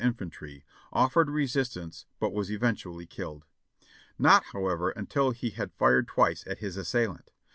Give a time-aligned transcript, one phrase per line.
[0.03, 3.45] In fantry, offered resistance but was eventually killed.
[4.17, 7.29] Not, how ever, until he had fired twice at his assailant.